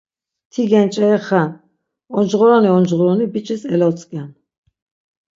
Ti 0.51 0.61
genç̌eri 0.71 1.19
xen, 1.27 1.49
oncğoroni 2.17 2.69
oncğoroni 2.77 3.25
biç̌is 3.33 3.61
elotzǩen. 3.73 4.29